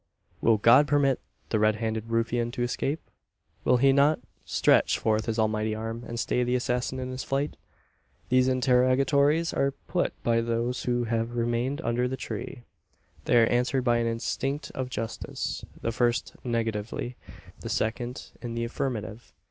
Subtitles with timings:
[0.41, 1.19] Will God permit
[1.49, 2.99] the red handed ruffian to escape?
[3.63, 7.55] Will He not stretch forth His almighty arm, and stay the assassin in his flight?
[8.29, 12.63] These interrogatories are put by those who have remained under the tree.
[13.25, 17.15] They are answered by an instinct of justice the first negatively,
[17.59, 19.31] the second in the affirmative.